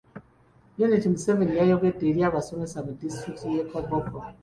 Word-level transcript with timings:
Janet 0.79 1.03
Museveni 1.11 1.53
yayogedde 1.59 2.03
eri 2.11 2.21
abasomesa 2.29 2.77
mu 2.85 2.91
disitulikiti 3.01 3.47
y'e 3.53 3.63
Koboko. 3.71 4.17